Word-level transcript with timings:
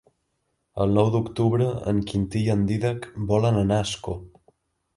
El 0.85 0.95
nou 0.99 1.11
d'octubre 1.15 1.67
en 1.93 2.01
Quintí 2.13 2.41
i 2.47 2.49
en 2.55 2.63
Dídac 2.73 3.05
volen 3.35 3.61
anar 3.65 3.79
a 3.83 3.87
Ascó. 3.89 4.19